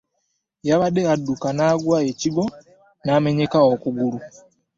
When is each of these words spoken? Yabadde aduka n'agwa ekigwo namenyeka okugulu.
Yabadde 0.67 1.01
aduka 1.13 1.47
n'agwa 1.57 1.97
ekigwo 2.11 2.43
namenyeka 3.05 3.57
okugulu. 3.71 4.19